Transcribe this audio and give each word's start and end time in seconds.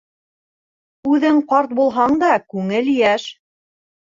Үҙең 1.11 1.37
ҡарт 1.51 1.75
булһаң 1.81 2.17
да 2.25 2.31
күңел 2.55 2.91
йәш. 2.97 3.29